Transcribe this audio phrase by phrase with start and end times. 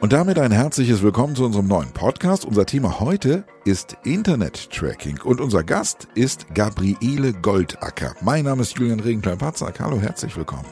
[0.00, 2.44] Und damit ein herzliches Willkommen zu unserem neuen Podcast.
[2.44, 8.14] Unser Thema heute ist Internet-Tracking und unser Gast ist Gabriele Goldacker.
[8.22, 9.80] Mein Name ist Julian Regenklein-Patzak.
[9.80, 10.68] Hallo, herzlich willkommen.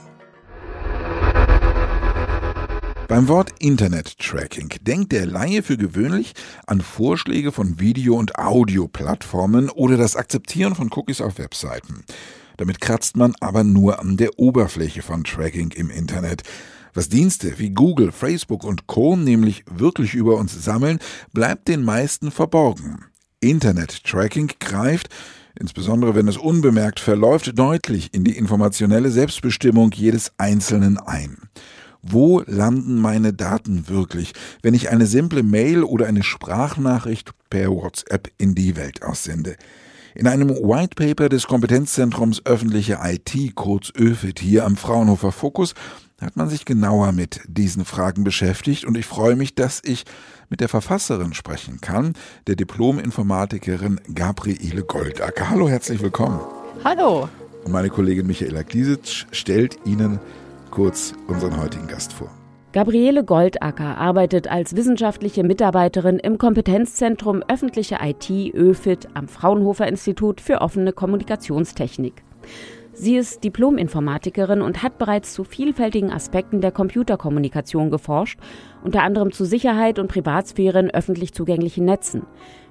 [3.09, 6.33] Beim Wort Internet-Tracking denkt der Laie für gewöhnlich
[6.67, 12.05] an Vorschläge von Video- und Audioplattformen oder das Akzeptieren von Cookies auf Webseiten.
[12.63, 16.45] Damit kratzt man aber nur an der Oberfläche von Tracking im Internet.
[16.95, 19.17] Was Dienste wie Google, Facebook und Co.
[19.17, 21.01] nämlich wirklich über uns sammeln,
[21.33, 23.07] bleibt den meisten verborgen.
[23.41, 25.09] Internet-Tracking greift,
[25.59, 31.39] insbesondere wenn es unbemerkt verläuft, deutlich in die informationelle Selbstbestimmung jedes Einzelnen ein.
[32.01, 38.31] Wo landen meine Daten wirklich, wenn ich eine simple Mail oder eine Sprachnachricht per WhatsApp
[38.39, 39.57] in die Welt aussende?
[40.15, 45.75] In einem White Paper des Kompetenzzentrums öffentliche IT, kurz ÖFIT, hier am Fraunhofer Fokus,
[46.21, 50.05] hat man sich genauer mit diesen Fragen beschäftigt und ich freue mich, dass ich
[50.51, 52.13] mit der Verfasserin sprechen kann,
[52.47, 55.49] der Diplom-Informatikerin Gabriele Goldacker.
[55.49, 56.41] Hallo, herzlich willkommen.
[56.85, 57.29] Hallo.
[57.65, 60.21] Und meine Kollegin Michaela Gliesic stellt Ihnen
[60.71, 62.31] kurz unseren heutigen Gast vor.
[62.73, 70.63] Gabriele Goldacker arbeitet als wissenschaftliche Mitarbeiterin im Kompetenzzentrum öffentliche IT ÖFIT am Fraunhofer Institut für
[70.63, 72.25] offene Kommunikationstechnik.
[72.95, 78.41] Sie ist Diplom-Informatikerin und hat bereits zu vielfältigen Aspekten der Computerkommunikation geforscht,
[78.83, 82.23] unter anderem zu Sicherheit und Privatsphäre in öffentlich zugänglichen Netzen.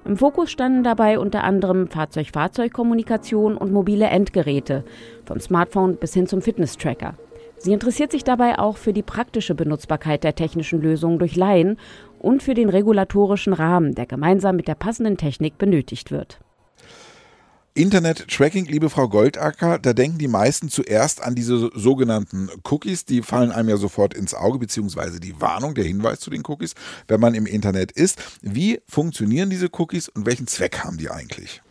[0.04, 4.84] Im Fokus standen dabei unter anderem Fahrzeug-Fahrzeug-Kommunikation und mobile Endgeräte,
[5.24, 7.14] vom Smartphone bis hin zum Fitness-Tracker.
[7.62, 11.78] Sie interessiert sich dabei auch für die praktische Benutzbarkeit der technischen Lösungen durch Laien
[12.18, 16.40] und für den regulatorischen Rahmen, der gemeinsam mit der passenden Technik benötigt wird.
[17.74, 23.04] Internet-Tracking, liebe Frau Goldacker, da denken die meisten zuerst an diese sogenannten Cookies.
[23.04, 26.74] Die fallen einem ja sofort ins Auge, beziehungsweise die Warnung, der Hinweis zu den Cookies,
[27.06, 28.20] wenn man im Internet ist.
[28.42, 31.62] Wie funktionieren diese Cookies und welchen Zweck haben die eigentlich?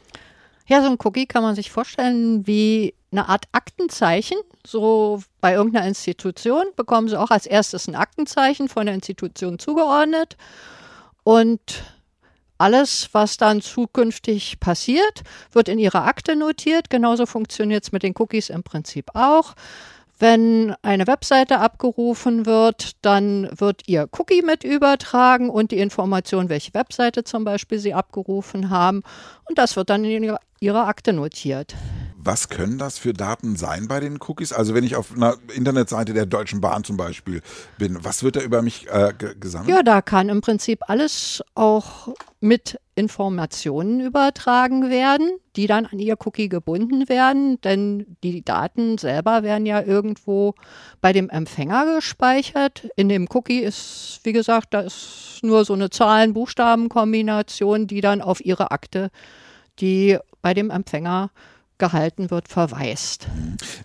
[0.67, 4.38] Ja, so ein Cookie kann man sich vorstellen wie eine Art Aktenzeichen.
[4.66, 10.38] So bei irgendeiner Institution bekommen sie auch als erstes ein Aktenzeichen von der Institution zugeordnet.
[11.23, 11.83] Und
[12.57, 16.89] alles, was dann zukünftig passiert, wird in ihrer Akte notiert.
[16.89, 19.55] Genauso funktioniert es mit den Cookies im Prinzip auch.
[20.22, 26.76] Wenn eine Webseite abgerufen wird, dann wird ihr Cookie mit übertragen und die Information, welche
[26.76, 29.02] Webseite zum Beispiel sie abgerufen haben.
[29.50, 31.74] Und das wird dann in ihrer Akte notiert.
[32.24, 34.54] Was können das für Daten sein bei den Cookies?
[34.54, 37.42] Also wenn ich auf einer Internetseite der Deutschen Bahn zum Beispiel
[37.78, 39.70] bin, was wird da über mich äh, gesammelt?
[39.70, 42.09] Ja, da kann im Prinzip alles auch
[42.40, 49.44] mit Informationen übertragen werden, die dann an ihr Cookie gebunden werden, denn die Daten selber
[49.44, 50.53] werden ja irgendwo
[51.02, 52.88] bei dem Empfänger gespeichert.
[52.96, 58.44] In dem Cookie ist, wie gesagt, da ist nur so eine Zahlen-Buchstaben-Kombination, die dann auf
[58.46, 59.09] ihre Akte,
[59.80, 61.32] die bei dem Empfänger
[61.81, 63.28] gehalten wird, verweist.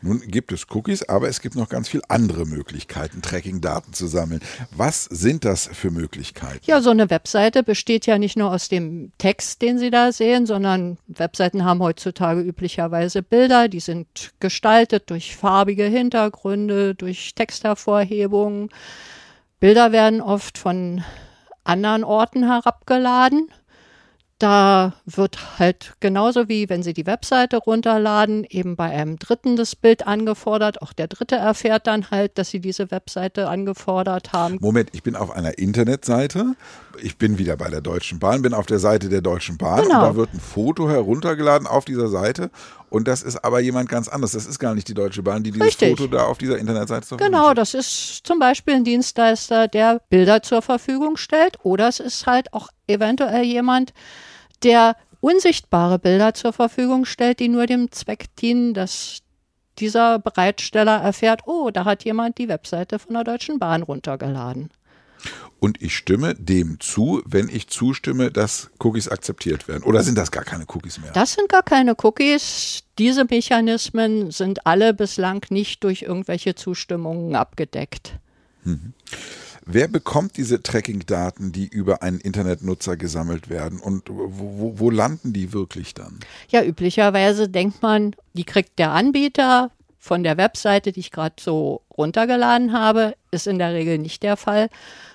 [0.03, 4.43] Nun gibt es Cookies, aber es gibt noch ganz viele andere Möglichkeiten, Tracking-Daten zu sammeln.
[4.71, 6.61] Was sind das für Möglichkeiten?
[6.67, 10.45] Ja, so eine Webseite besteht ja nicht nur aus dem Text, den Sie da sehen,
[10.45, 18.69] sondern Webseiten haben heutzutage üblicherweise Bilder, die sind gestaltet durch farbige Hintergründe, durch Texthervorhebungen.
[19.59, 21.03] Bilder werden oft von
[21.65, 23.49] anderen Orten herabgeladen
[24.39, 29.75] da wird halt genauso wie wenn Sie die Webseite runterladen, eben bei einem Dritten das
[29.75, 30.83] Bild angefordert.
[30.83, 34.59] Auch der Dritte erfährt dann halt, dass Sie diese Webseite angefordert haben.
[34.61, 36.55] Moment, ich bin auf einer Internetseite.
[37.03, 39.95] Ich bin wieder bei der Deutschen Bahn, bin auf der Seite der Deutschen Bahn genau.
[39.95, 42.51] und da wird ein Foto heruntergeladen auf dieser Seite.
[42.89, 44.33] Und das ist aber jemand ganz anderes.
[44.33, 45.91] Das ist gar nicht die Deutsche Bahn, die dieses Richtig.
[45.91, 50.43] Foto da auf dieser Internetseite zur Genau, das ist zum Beispiel ein Dienstleister, der Bilder
[50.43, 51.59] zur Verfügung stellt.
[51.65, 53.93] Oder es ist halt auch eventuell jemand,
[54.63, 59.19] der unsichtbare Bilder zur Verfügung stellt, die nur dem Zweck dienen, dass
[59.79, 64.71] dieser Bereitsteller erfährt, oh, da hat jemand die Webseite von der Deutschen Bahn runtergeladen.
[65.59, 69.83] Und ich stimme dem zu, wenn ich zustimme, dass Cookies akzeptiert werden.
[69.85, 71.13] Oder sind das gar keine Cookies mehr?
[71.13, 72.83] Das sind gar keine Cookies.
[72.99, 78.19] Diese Mechanismen sind alle bislang nicht durch irgendwelche Zustimmungen abgedeckt.
[78.65, 78.93] Mhm.
[79.69, 85.53] Wer bekommt diese Tracking-Daten, die über einen Internetnutzer gesammelt werden und wo, wo, landen die
[85.53, 86.21] wirklich dann?
[86.49, 89.73] Ja, üblicherweise denkt man, die kriegt der Anbieter
[90.07, 94.37] von der Webseite, die ich gerade so runtergeladen habe, ist in der Regel nicht der
[94.37, 94.69] Fall,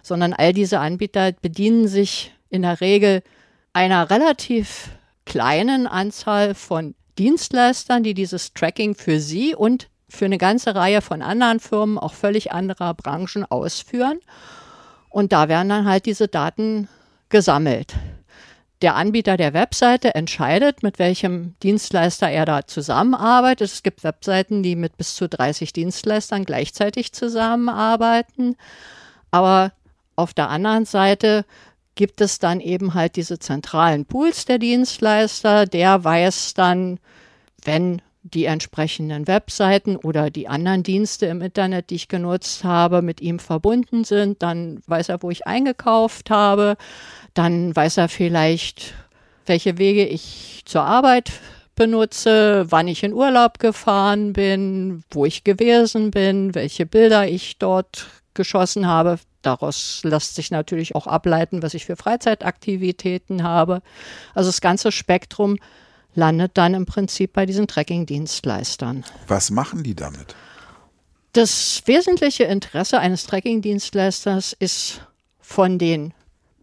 [0.03, 3.23] sondern all diese Anbieter bedienen sich in der Regel
[3.71, 4.89] einer relativ
[5.25, 11.21] kleinen Anzahl von Dienstleistern, die dieses Tracking für sie und für eine ganze Reihe von
[11.21, 14.19] anderen Firmen, auch völlig anderer Branchen ausführen.
[15.09, 16.89] Und da werden dann halt diese Daten
[17.29, 17.93] gesammelt.
[18.81, 23.69] Der Anbieter der Webseite entscheidet, mit welchem Dienstleister er da zusammenarbeitet.
[23.69, 28.55] Es gibt Webseiten, die mit bis zu 30 Dienstleistern gleichzeitig zusammenarbeiten.
[29.29, 29.71] Aber
[30.15, 31.45] auf der anderen Seite
[31.93, 35.67] gibt es dann eben halt diese zentralen Pools der Dienstleister.
[35.67, 36.99] Der weiß dann,
[37.63, 43.19] wenn die entsprechenden Webseiten oder die anderen Dienste im Internet, die ich genutzt habe, mit
[43.21, 44.44] ihm verbunden sind.
[44.44, 46.77] Dann weiß er, wo ich eingekauft habe.
[47.33, 48.94] Dann weiß er vielleicht,
[49.45, 51.31] welche Wege ich zur Arbeit
[51.75, 58.07] benutze, wann ich in Urlaub gefahren bin, wo ich gewesen bin, welche Bilder ich dort
[58.33, 59.17] geschossen habe.
[59.41, 63.81] Daraus lässt sich natürlich auch ableiten, was ich für Freizeitaktivitäten habe.
[64.35, 65.57] Also das ganze Spektrum
[66.13, 69.03] landet dann im Prinzip bei diesen Tracking-Dienstleistern.
[69.27, 70.35] Was machen die damit?
[71.33, 75.01] Das wesentliche Interesse eines Tracking-Dienstleisters ist
[75.39, 76.13] von den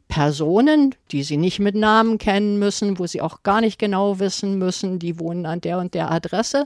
[0.08, 4.58] Personen, die sie nicht mit Namen kennen müssen, wo sie auch gar nicht genau wissen
[4.58, 6.64] müssen, die wohnen an der und der Adresse,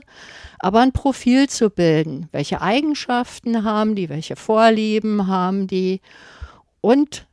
[0.59, 2.29] aber ein Profil zu bilden.
[2.31, 6.01] Welche Eigenschaften haben die, welche Vorlieben haben die
[6.81, 7.27] und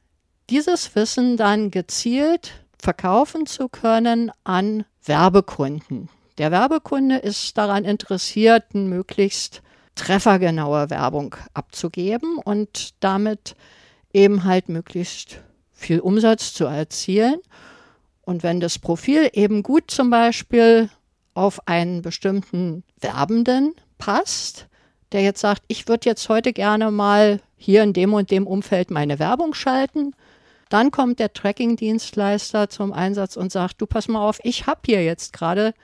[0.50, 6.08] dieses Wissen dann gezielt verkaufen zu können an Werbekunden.
[6.38, 9.62] Der Werbekunde ist daran interessiert, möglichst
[9.94, 13.56] treffergenaue Werbung abzugeben und damit
[14.12, 15.40] eben halt möglichst
[15.72, 17.40] viel Umsatz zu erzielen.
[18.22, 20.88] Und wenn das Profil eben gut zum Beispiel
[21.34, 24.68] auf einen bestimmten Werbenden passt,
[25.12, 28.90] der jetzt sagt, ich würde jetzt heute gerne mal hier in dem und dem Umfeld
[28.90, 30.14] meine Werbung schalten,
[30.70, 35.04] dann kommt der Tracking-Dienstleister zum Einsatz und sagt, du pass mal auf, ich habe hier
[35.04, 35.74] jetzt gerade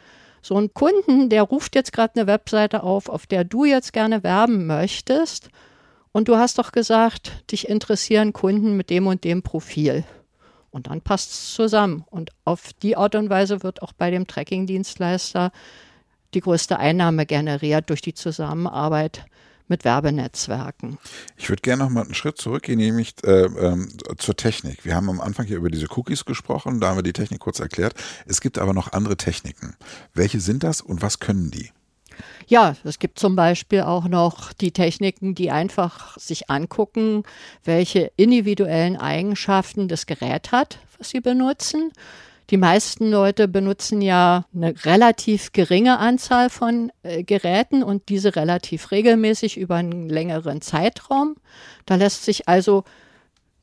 [0.40, 4.22] so einen Kunden, der ruft jetzt gerade eine Webseite auf, auf der du jetzt gerne
[4.22, 5.50] werben möchtest.
[6.12, 10.04] Und du hast doch gesagt, dich interessieren Kunden mit dem und dem Profil.
[10.70, 12.04] Und dann passt es zusammen.
[12.08, 15.50] Und auf die Art und Weise wird auch bei dem Tracking-Dienstleister
[16.32, 19.24] die größte Einnahme generiert durch die Zusammenarbeit
[19.68, 20.98] mit Werbenetzwerken.
[21.36, 24.84] Ich würde gerne noch mal einen Schritt zurückgehen, nämlich äh, ähm, zur Technik.
[24.84, 27.60] Wir haben am Anfang hier über diese Cookies gesprochen, da haben wir die Technik kurz
[27.60, 27.94] erklärt.
[28.26, 29.76] Es gibt aber noch andere Techniken.
[30.14, 31.70] Welche sind das und was können die?
[32.46, 37.24] Ja, es gibt zum Beispiel auch noch die Techniken, die einfach sich angucken,
[37.64, 41.92] welche individuellen Eigenschaften das Gerät hat, was sie benutzen.
[42.50, 48.92] Die meisten Leute benutzen ja eine relativ geringe Anzahl von äh, Geräten und diese relativ
[48.92, 51.36] regelmäßig über einen längeren Zeitraum.
[51.86, 52.84] Da lässt sich also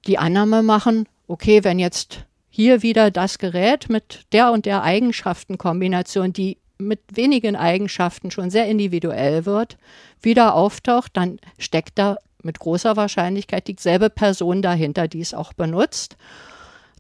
[0.06, 6.34] die Annahme machen, okay, wenn jetzt hier wieder das Gerät mit der und der Eigenschaftenkombination,
[6.34, 9.78] die mit wenigen Eigenschaften schon sehr individuell wird,
[10.22, 16.18] wieder auftaucht, dann steckt da mit großer Wahrscheinlichkeit dieselbe Person dahinter, die es auch benutzt.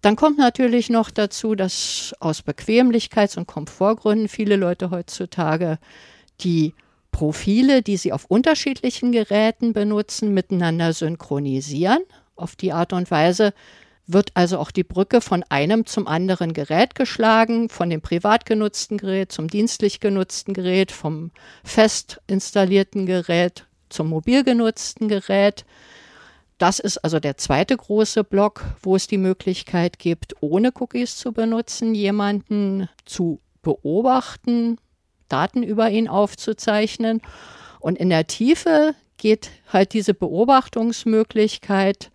[0.03, 5.79] Dann kommt natürlich noch dazu, dass aus Bequemlichkeits- und Komfortgründen viele Leute heutzutage
[6.41, 6.73] die
[7.13, 12.00] Profile, die sie auf unterschiedlichen Geräten benutzen, miteinander synchronisieren.
[12.35, 13.53] Auf die Art und Weise
[14.05, 18.97] wird also auch die Brücke von einem zum anderen Gerät geschlagen, von dem privat genutzten
[18.97, 21.31] Gerät zum dienstlich genutzten Gerät, vom
[21.63, 25.63] fest installierten Gerät zum mobil genutzten Gerät.
[26.63, 31.33] Das ist also der zweite große Block, wo es die Möglichkeit gibt, ohne Cookies zu
[31.33, 34.77] benutzen, jemanden zu beobachten,
[35.27, 37.21] Daten über ihn aufzuzeichnen.
[37.81, 42.11] Und in der Tiefe geht halt diese Beobachtungsmöglichkeit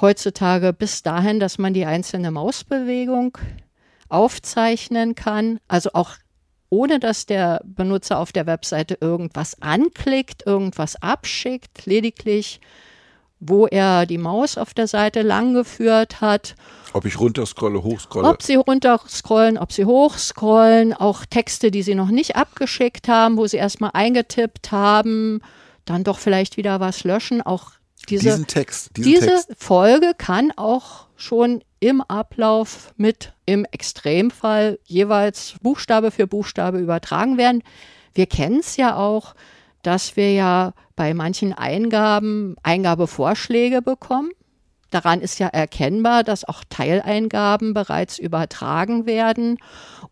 [0.00, 3.36] heutzutage bis dahin, dass man die einzelne Mausbewegung
[4.08, 6.12] aufzeichnen kann, also auch
[6.70, 12.60] ohne dass der Benutzer auf der Webseite irgendwas anklickt, irgendwas abschickt, lediglich
[13.44, 16.54] wo er die Maus auf der Seite langgeführt hat.
[16.92, 18.28] Ob ich runterscrolle, hochscrolle.
[18.28, 23.46] Ob sie runterscrollen, ob sie hochscrollen, auch Texte, die sie noch nicht abgeschickt haben, wo
[23.48, 25.40] sie erstmal eingetippt haben,
[25.84, 27.42] dann doch vielleicht wieder was löschen.
[27.42, 27.72] Auch
[28.08, 29.48] diese, diesen Text, diesen diese Text.
[29.58, 37.64] Folge kann auch schon im Ablauf mit im Extremfall jeweils Buchstabe für Buchstabe übertragen werden.
[38.14, 39.34] Wir kennen es ja auch,
[39.82, 44.30] dass wir ja bei manchen Eingaben Eingabevorschläge bekommen.
[44.92, 49.58] Daran ist ja erkennbar, dass auch Teileingaben bereits übertragen werden.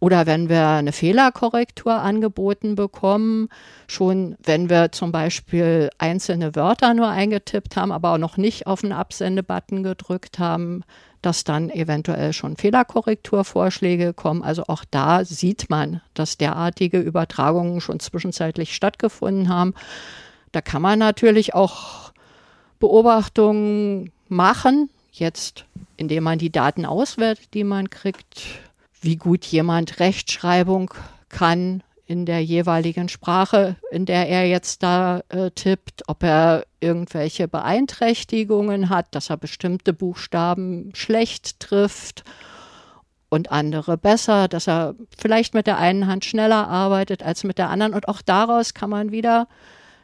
[0.00, 3.50] Oder wenn wir eine Fehlerkorrektur angeboten bekommen,
[3.86, 8.80] schon wenn wir zum Beispiel einzelne Wörter nur eingetippt haben, aber auch noch nicht auf
[8.80, 10.82] den Absendebutton gedrückt haben,
[11.22, 14.42] dass dann eventuell schon Fehlerkorrekturvorschläge kommen.
[14.42, 19.74] Also auch da sieht man, dass derartige Übertragungen schon zwischenzeitlich stattgefunden haben.
[20.52, 22.12] Da kann man natürlich auch
[22.78, 25.64] Beobachtungen machen, jetzt
[25.96, 28.42] indem man die Daten auswertet, die man kriegt,
[29.00, 30.92] wie gut jemand Rechtschreibung
[31.28, 37.46] kann in der jeweiligen Sprache, in der er jetzt da äh, tippt, ob er irgendwelche
[37.46, 42.24] Beeinträchtigungen hat, dass er bestimmte Buchstaben schlecht trifft
[43.28, 47.70] und andere besser, dass er vielleicht mit der einen Hand schneller arbeitet als mit der
[47.70, 47.94] anderen.
[47.94, 49.46] Und auch daraus kann man wieder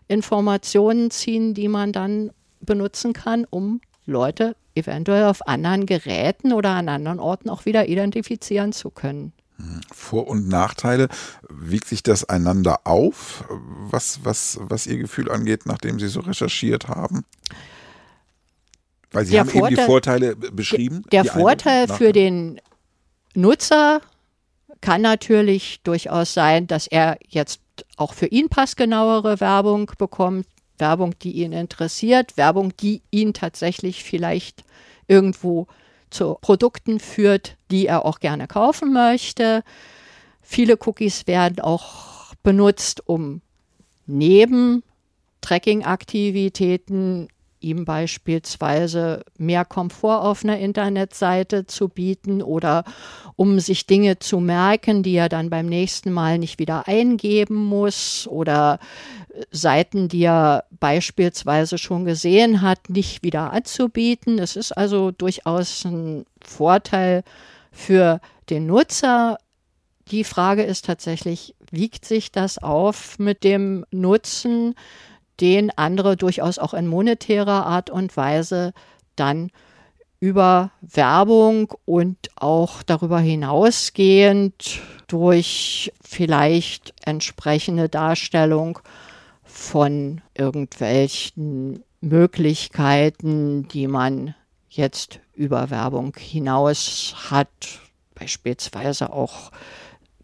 [0.09, 6.89] Informationen ziehen, die man dann benutzen kann, um Leute eventuell auf anderen Geräten oder an
[6.89, 9.33] anderen Orten auch wieder identifizieren zu können.
[9.91, 11.09] Vor- und Nachteile,
[11.49, 16.89] wiegt sich das einander auf, was, was, was Ihr Gefühl angeht, nachdem Sie so recherchiert
[16.89, 17.25] haben?
[19.13, 21.03] Weil Sie Der haben eben die Vorteil- Vorteile beschrieben.
[21.11, 22.61] Der Vorteil für den
[23.35, 24.03] Nutzer
[24.83, 27.61] kann natürlich durchaus sein, dass er jetzt
[27.97, 30.47] auch für ihn passgenauere Werbung bekommt,
[30.79, 34.65] Werbung, die ihn interessiert, Werbung, die ihn tatsächlich vielleicht
[35.09, 35.67] irgendwo
[36.11, 39.63] zu Produkten führt, die er auch gerne kaufen möchte.
[40.43, 43.41] Viele Cookies werden auch benutzt, um
[44.07, 44.83] neben
[45.41, 47.29] Tracking-Aktivitäten
[47.67, 52.85] ihm beispielsweise mehr Komfort auf einer Internetseite zu bieten oder
[53.35, 58.27] um sich Dinge zu merken, die er dann beim nächsten Mal nicht wieder eingeben muss
[58.31, 58.79] oder
[59.35, 64.39] äh, Seiten, die er beispielsweise schon gesehen hat, nicht wieder anzubieten.
[64.39, 67.25] Es ist also durchaus ein Vorteil
[67.73, 69.39] für den Nutzer.
[70.11, 74.75] Die Frage ist tatsächlich, wiegt sich das auf mit dem Nutzen,
[75.41, 78.73] den andere durchaus auch in monetärer Art und Weise
[79.17, 79.51] dann
[80.19, 88.79] über Werbung und auch darüber hinausgehend durch vielleicht entsprechende Darstellung
[89.45, 94.35] von irgendwelchen Möglichkeiten, die man
[94.69, 97.81] jetzt über Werbung hinaus hat.
[98.15, 99.51] Beispielsweise auch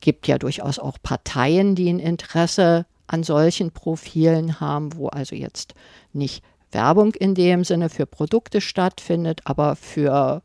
[0.00, 5.74] gibt ja durchaus auch Parteien, die ein Interesse an solchen Profilen haben, wo also jetzt
[6.12, 10.42] nicht Werbung in dem Sinne für Produkte stattfindet, aber für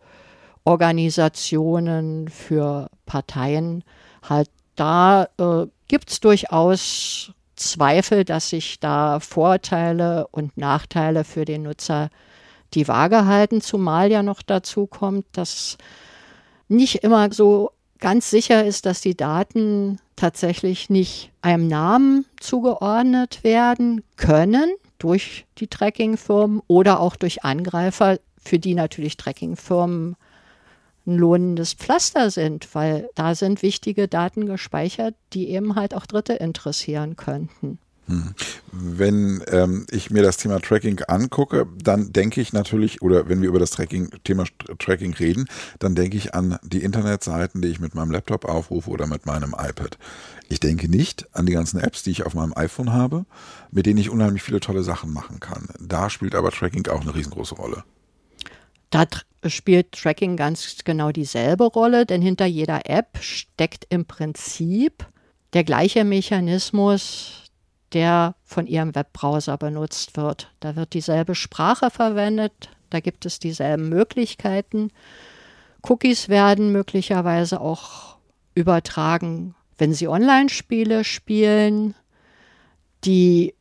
[0.65, 3.83] Organisationen, für Parteien
[4.21, 11.63] halt da äh, gibt es durchaus Zweifel, dass sich da Vorteile und Nachteile für den
[11.63, 12.09] Nutzer
[12.73, 15.77] die Waage halten, zumal ja noch dazu kommt, dass
[16.67, 24.03] nicht immer so ganz sicher ist, dass die Daten tatsächlich nicht einem Namen zugeordnet werden
[24.15, 30.15] können durch die Trackingfirmen oder auch durch Angreifer, für die natürlich Trackingfirmen
[31.05, 36.33] ein lohnendes Pflaster sind, weil da sind wichtige Daten gespeichert, die eben halt auch Dritte
[36.33, 37.79] interessieren könnten.
[38.71, 43.49] Wenn ähm, ich mir das Thema Tracking angucke, dann denke ich natürlich, oder wenn wir
[43.49, 44.45] über das Tracking, Thema
[44.79, 45.47] Tracking reden,
[45.79, 49.53] dann denke ich an die Internetseiten, die ich mit meinem Laptop aufrufe oder mit meinem
[49.57, 49.97] iPad.
[50.47, 53.25] Ich denke nicht an die ganzen Apps, die ich auf meinem iPhone habe,
[53.71, 55.67] mit denen ich unheimlich viele tolle Sachen machen kann.
[55.79, 57.83] Da spielt aber Tracking auch eine riesengroße Rolle.
[58.89, 59.05] Da
[59.45, 65.05] spielt Tracking ganz genau dieselbe Rolle, denn hinter jeder App steckt im Prinzip
[65.53, 67.46] der gleiche Mechanismus,
[67.94, 70.51] der von Ihrem Webbrowser benutzt wird.
[70.60, 74.91] Da wird dieselbe Sprache verwendet, da gibt es dieselben Möglichkeiten.
[75.84, 78.17] Cookies werden möglicherweise auch
[78.56, 81.96] übertragen, wenn Sie Online-Spiele spielen.
[83.03, 83.53] Die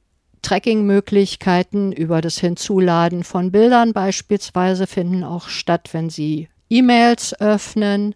[0.43, 8.15] Tracking-Möglichkeiten über das Hinzuladen von Bildern beispielsweise finden auch statt, wenn Sie E-Mails öffnen.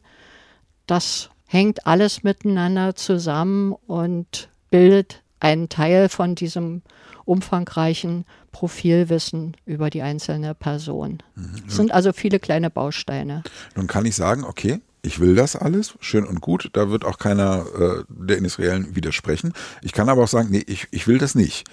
[0.86, 6.82] Das hängt alles miteinander zusammen und bildet einen Teil von diesem
[7.24, 11.22] umfangreichen Profilwissen über die einzelne Person.
[11.68, 13.42] Es sind also viele kleine Bausteine.
[13.76, 17.18] Nun kann ich sagen, okay, ich will das alles, schön und gut, da wird auch
[17.18, 19.52] keiner äh, der Industriellen widersprechen.
[19.82, 21.64] Ich kann aber auch sagen, nee, ich, ich will das nicht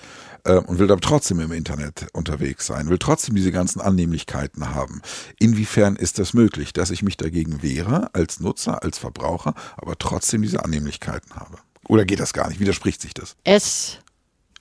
[0.45, 5.01] äh, und will da trotzdem im Internet unterwegs sein, will trotzdem diese ganzen Annehmlichkeiten haben.
[5.39, 10.41] Inwiefern ist das möglich, dass ich mich dagegen wehre, als Nutzer, als Verbraucher, aber trotzdem
[10.41, 11.57] diese Annehmlichkeiten habe?
[11.87, 12.59] Oder geht das gar nicht?
[12.59, 13.35] Widerspricht sich das?
[13.43, 13.99] Es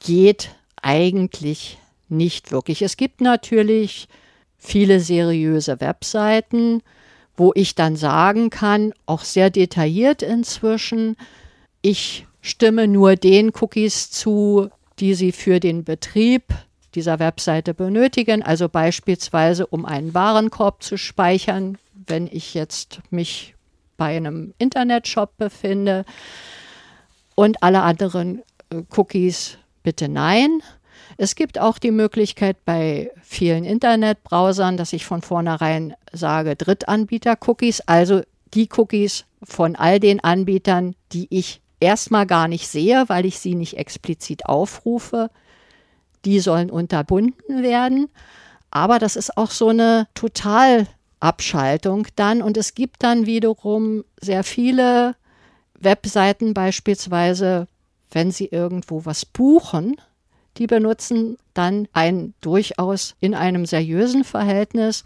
[0.00, 1.78] geht eigentlich
[2.08, 2.82] nicht wirklich.
[2.82, 4.08] Es gibt natürlich
[4.56, 6.82] viele seriöse Webseiten,
[7.36, 11.16] wo ich dann sagen kann, auch sehr detailliert inzwischen,
[11.82, 16.44] ich stimme nur den Cookies zu, die Sie für den Betrieb
[16.94, 23.54] dieser Webseite benötigen, also beispielsweise um einen Warenkorb zu speichern, wenn ich jetzt mich
[23.98, 26.04] bei einem Internetshop befinde
[27.36, 30.60] und alle anderen äh, Cookies bitte nein.
[31.16, 38.22] Es gibt auch die Möglichkeit bei vielen Internetbrowsern, dass ich von vornherein sage Drittanbieter-Cookies, also
[38.54, 43.54] die Cookies von all den Anbietern, die ich erstmal gar nicht sehe, weil ich sie
[43.54, 45.30] nicht explizit aufrufe.
[46.24, 48.08] Die sollen unterbunden werden.
[48.70, 52.42] Aber das ist auch so eine Totalabschaltung dann.
[52.42, 55.14] Und es gibt dann wiederum sehr viele
[55.78, 57.66] Webseiten beispielsweise,
[58.10, 59.96] wenn sie irgendwo was buchen,
[60.56, 65.04] die benutzen dann ein durchaus in einem seriösen Verhältnis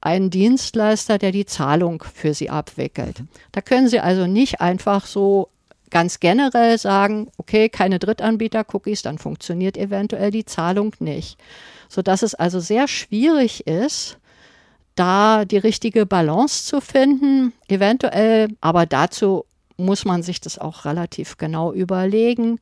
[0.00, 3.22] einen Dienstleister, der die Zahlung für sie abwickelt.
[3.52, 5.48] Da können Sie also nicht einfach so
[5.90, 11.38] ganz generell sagen, okay, keine Drittanbieter-Cookies, dann funktioniert eventuell die Zahlung nicht.
[11.88, 14.16] Sodass es also sehr schwierig ist,
[14.94, 19.44] da die richtige Balance zu finden, eventuell, aber dazu
[19.80, 22.58] muss man sich das auch relativ genau überlegen.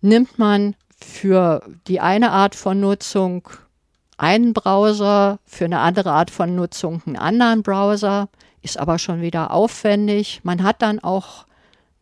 [0.00, 3.48] Nimmt man für die eine Art von Nutzung
[4.16, 8.28] einen Browser, für eine andere Art von Nutzung einen anderen Browser,
[8.62, 10.40] ist aber schon wieder aufwendig.
[10.44, 11.46] Man hat dann auch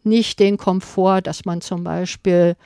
[0.04, 2.56] nicht den Komfort, dass man zum Beispiel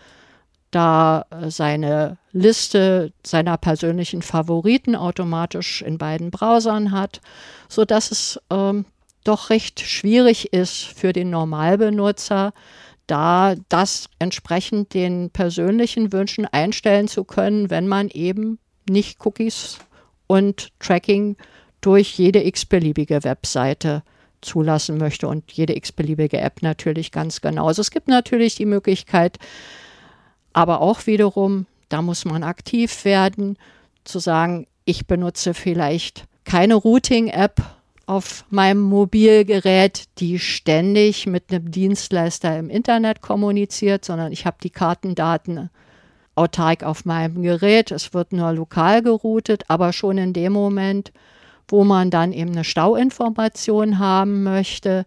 [0.70, 7.20] da äh, seine Liste seiner persönlichen Favoriten automatisch in beiden Browsern hat,
[7.68, 8.84] so dass es ähm,
[9.26, 12.52] doch recht schwierig ist für den Normalbenutzer,
[13.06, 19.78] da das entsprechend den persönlichen Wünschen einstellen zu können, wenn man eben nicht Cookies
[20.26, 21.36] und Tracking
[21.80, 24.02] durch jede x-beliebige Webseite
[24.40, 27.80] zulassen möchte und jede x-beliebige App natürlich ganz genauso.
[27.80, 29.38] Es gibt natürlich die Möglichkeit,
[30.52, 33.56] aber auch wiederum, da muss man aktiv werden,
[34.04, 37.75] zu sagen, ich benutze vielleicht keine Routing-App
[38.06, 44.70] auf meinem Mobilgerät, die ständig mit einem Dienstleister im Internet kommuniziert, sondern ich habe die
[44.70, 45.70] Kartendaten
[46.36, 47.90] autark auf meinem Gerät.
[47.90, 51.12] Es wird nur lokal geroutet, aber schon in dem Moment,
[51.66, 55.04] wo man dann eben eine Stauinformation haben möchte,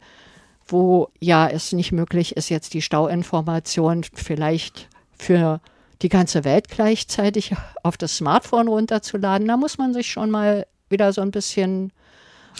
[0.67, 5.61] wo ja es nicht möglich ist, jetzt die Stauinformation vielleicht für
[6.01, 11.13] die ganze Welt gleichzeitig auf das Smartphone runterzuladen, da muss man sich schon mal wieder
[11.13, 11.91] so ein bisschen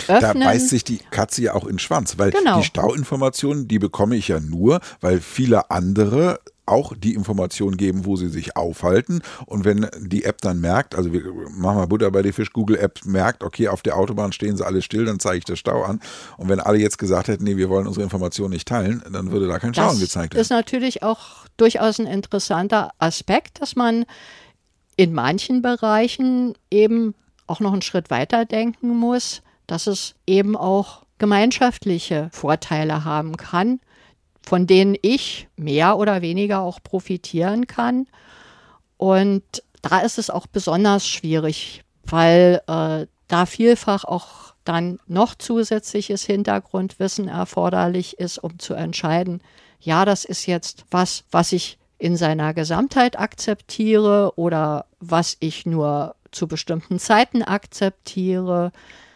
[0.07, 0.41] Öffnen.
[0.41, 2.59] Da beißt sich die Katze ja auch in den Schwanz, weil genau.
[2.59, 8.15] die Stauinformationen, die bekomme ich ja nur, weil viele andere auch die Information geben, wo
[8.15, 9.21] sie sich aufhalten.
[9.45, 12.77] Und wenn die App dann merkt, also wir machen mal Butter bei die Fisch, Google
[12.77, 15.83] App merkt, okay, auf der Autobahn stehen sie alle still, dann zeige ich das Stau
[15.83, 15.99] an.
[16.37, 19.47] Und wenn alle jetzt gesagt hätten, nee, wir wollen unsere Information nicht teilen, dann würde
[19.47, 20.39] da kein Stau angezeigt werden.
[20.39, 24.05] Das ist natürlich auch durchaus ein interessanter Aspekt, dass man
[24.95, 27.15] in manchen Bereichen eben
[27.47, 33.79] auch noch einen Schritt weiter denken muss dass es eben auch gemeinschaftliche Vorteile haben kann,
[34.41, 38.07] von denen ich mehr oder weniger auch profitieren kann.
[38.97, 39.43] Und
[39.81, 47.27] da ist es auch besonders schwierig, weil äh, da vielfach auch dann noch zusätzliches Hintergrundwissen
[47.27, 49.41] erforderlich ist, um zu entscheiden,
[49.79, 56.15] ja, das ist jetzt was, was ich in seiner Gesamtheit akzeptiere oder was ich nur
[56.31, 58.71] zu bestimmten Zeiten akzeptiere.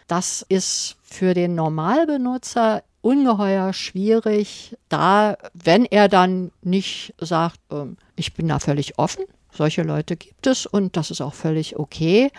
[0.06, 7.84] Das ist für den Normalbenutzer ungeheuer schwierig, da, wenn er dann nicht sagt, äh,
[8.16, 12.30] ich bin da völlig offen, solche Leute gibt es und das ist auch völlig okay,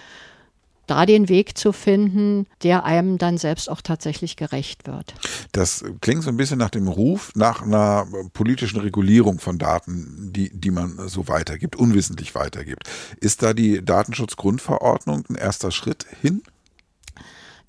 [0.88, 5.16] da den Weg zu finden, der einem dann selbst auch tatsächlich gerecht wird.
[5.52, 10.50] Das klingt so ein bisschen nach dem Ruf nach einer politischen Regulierung von Daten, die,
[10.52, 12.90] die man so weitergibt, unwissentlich weitergibt.
[13.20, 16.44] Ist da die Datenschutzgrundverordnung ein erster Schritt hin?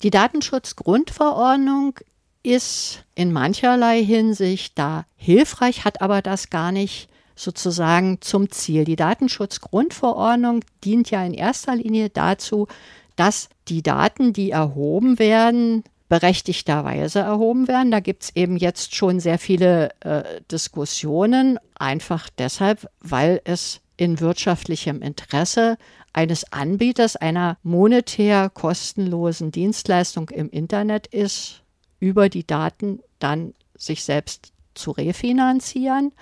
[0.03, 1.95] Die Datenschutzgrundverordnung
[2.43, 8.85] ist in mancherlei Hinsicht da hilfreich, hat aber das gar nicht sozusagen zum Ziel.
[8.85, 12.67] Die Datenschutzgrundverordnung dient ja in erster Linie dazu,
[13.15, 17.91] dass die Daten, die erhoben werden, berechtigterweise erhoben werden.
[17.91, 24.19] Da gibt es eben jetzt schon sehr viele äh, Diskussionen, einfach deshalb, weil es in
[24.19, 25.77] wirtschaftlichem Interesse
[26.13, 31.63] eines Anbieters einer monetär kostenlosen Dienstleistung im Internet ist,
[31.99, 36.13] über die Daten dann sich selbst zu refinanzieren.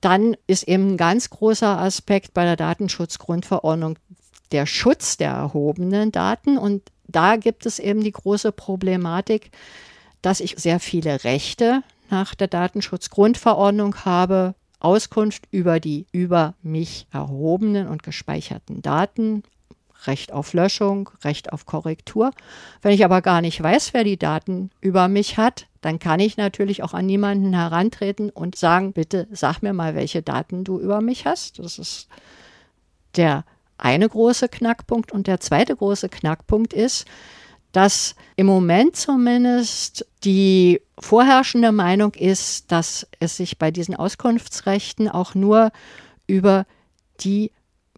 [0.00, 3.98] Dann ist eben ein ganz großer Aspekt bei der Datenschutzgrundverordnung
[4.52, 6.58] der Schutz der erhobenen Daten.
[6.58, 9.50] Und da gibt es eben die große Problematik,
[10.22, 14.54] dass ich sehr viele Rechte nach der Datenschutzgrundverordnung habe,
[14.84, 19.42] Auskunft über die über mich erhobenen und gespeicherten Daten,
[20.06, 22.32] Recht auf Löschung, Recht auf Korrektur.
[22.82, 26.36] Wenn ich aber gar nicht weiß, wer die Daten über mich hat, dann kann ich
[26.36, 31.00] natürlich auch an niemanden herantreten und sagen, bitte sag mir mal, welche Daten du über
[31.00, 31.58] mich hast.
[31.58, 32.08] Das ist
[33.16, 33.44] der
[33.78, 35.12] eine große Knackpunkt.
[35.12, 37.06] Und der zweite große Knackpunkt ist,
[37.74, 45.34] dass im Moment zumindest die vorherrschende Meinung ist, dass es sich bei diesen Auskunftsrechten auch
[45.34, 45.72] nur
[46.28, 46.66] über
[47.20, 47.50] die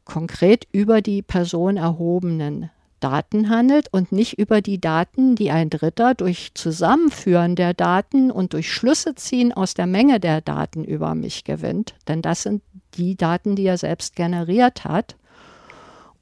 [0.06, 6.14] konkret über die Person erhobenen Daten handelt und nicht über die Daten, die ein Dritter
[6.14, 11.44] durch Zusammenführen der Daten und durch Schlüsse ziehen aus der Menge der Daten über mich
[11.44, 11.94] gewinnt.
[12.08, 12.62] Denn das sind
[12.94, 15.16] die Daten, die er selbst generiert hat.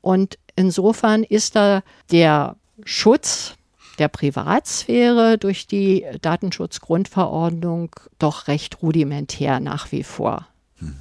[0.00, 3.54] Und insofern ist da der Schutz
[3.98, 10.48] der Privatsphäre durch die Datenschutzgrundverordnung doch recht rudimentär nach wie vor.
[10.78, 10.96] Hm.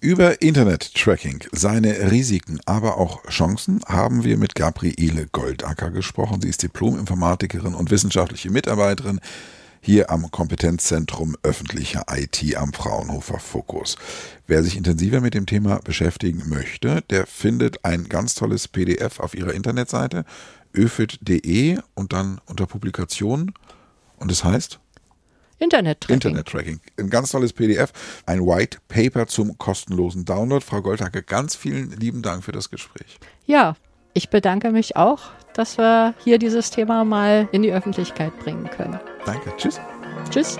[0.00, 6.42] Über Internet-Tracking, seine Risiken, aber auch Chancen haben wir mit Gabriele Goldacker gesprochen.
[6.42, 9.20] Sie ist Diplom-Informatikerin und wissenschaftliche Mitarbeiterin
[9.84, 13.96] hier am Kompetenzzentrum öffentlicher IT am Fraunhofer Fokus.
[14.46, 19.34] Wer sich intensiver mit dem Thema beschäftigen möchte, der findet ein ganz tolles PDF auf
[19.34, 20.24] ihrer Internetseite
[20.72, 23.52] öfit.de und dann unter Publikationen.
[24.16, 24.80] Und es das heißt?
[25.58, 26.14] Internet-Tracking.
[26.14, 26.80] Internet-Tracking.
[26.98, 27.92] Ein ganz tolles PDF,
[28.26, 30.64] ein White Paper zum kostenlosen Download.
[30.64, 33.18] Frau Goldhacke, ganz vielen lieben Dank für das Gespräch.
[33.46, 33.76] Ja,
[34.14, 35.20] ich bedanke mich auch,
[35.52, 38.98] dass wir hier dieses Thema mal in die Öffentlichkeit bringen können.
[39.26, 39.52] Danke.
[39.56, 39.80] Tschüss.
[40.30, 40.56] Tschüss.